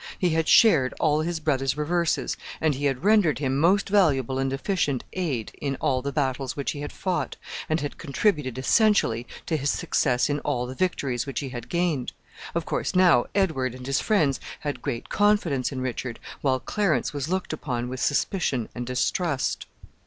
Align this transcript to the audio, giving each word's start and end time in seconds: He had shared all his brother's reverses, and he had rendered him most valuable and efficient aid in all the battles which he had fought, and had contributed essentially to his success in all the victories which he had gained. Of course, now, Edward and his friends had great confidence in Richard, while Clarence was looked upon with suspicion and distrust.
He 0.17 0.29
had 0.31 0.47
shared 0.47 0.95
all 0.99 1.21
his 1.21 1.39
brother's 1.39 1.77
reverses, 1.77 2.35
and 2.59 2.73
he 2.73 2.85
had 2.85 3.03
rendered 3.03 3.37
him 3.37 3.59
most 3.59 3.87
valuable 3.87 4.39
and 4.39 4.51
efficient 4.51 5.03
aid 5.13 5.51
in 5.61 5.75
all 5.75 6.01
the 6.01 6.11
battles 6.11 6.55
which 6.55 6.71
he 6.71 6.81
had 6.81 6.91
fought, 6.91 7.37
and 7.69 7.81
had 7.81 7.99
contributed 7.99 8.57
essentially 8.57 9.27
to 9.45 9.57
his 9.57 9.69
success 9.69 10.27
in 10.27 10.39
all 10.39 10.65
the 10.65 10.73
victories 10.73 11.27
which 11.27 11.39
he 11.41 11.49
had 11.49 11.69
gained. 11.69 12.13
Of 12.55 12.65
course, 12.65 12.95
now, 12.95 13.27
Edward 13.35 13.75
and 13.75 13.85
his 13.85 14.01
friends 14.01 14.39
had 14.61 14.81
great 14.81 15.09
confidence 15.09 15.71
in 15.71 15.81
Richard, 15.81 16.19
while 16.41 16.59
Clarence 16.59 17.13
was 17.13 17.29
looked 17.29 17.53
upon 17.53 17.87
with 17.87 17.99
suspicion 17.99 18.69
and 18.73 18.87
distrust. 18.87 19.67